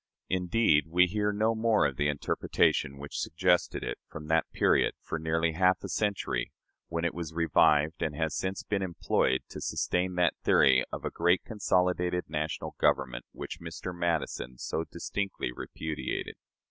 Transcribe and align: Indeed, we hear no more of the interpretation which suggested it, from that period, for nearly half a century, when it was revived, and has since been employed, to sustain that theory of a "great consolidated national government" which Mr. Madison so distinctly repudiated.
Indeed, 0.29 0.85
we 0.87 1.05
hear 1.05 1.31
no 1.31 1.53
more 1.53 1.85
of 1.85 1.95
the 1.95 2.07
interpretation 2.07 2.97
which 2.97 3.19
suggested 3.19 3.83
it, 3.83 3.99
from 4.07 4.25
that 4.29 4.49
period, 4.51 4.95
for 4.99 5.19
nearly 5.19 5.51
half 5.51 5.83
a 5.83 5.89
century, 5.89 6.51
when 6.87 7.05
it 7.05 7.13
was 7.13 7.35
revived, 7.35 8.01
and 8.01 8.15
has 8.15 8.35
since 8.35 8.63
been 8.63 8.81
employed, 8.81 9.41
to 9.49 9.61
sustain 9.61 10.15
that 10.15 10.33
theory 10.43 10.83
of 10.91 11.05
a 11.05 11.11
"great 11.11 11.43
consolidated 11.43 12.23
national 12.27 12.73
government" 12.79 13.25
which 13.31 13.59
Mr. 13.61 13.95
Madison 13.95 14.57
so 14.57 14.85
distinctly 14.85 15.51
repudiated. 15.55 16.33